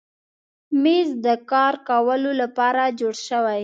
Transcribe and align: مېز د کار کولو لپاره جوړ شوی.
مېز 0.81 1.09
د 1.25 1.27
کار 1.51 1.73
کولو 1.89 2.31
لپاره 2.41 2.81
جوړ 2.99 3.13
شوی. 3.27 3.59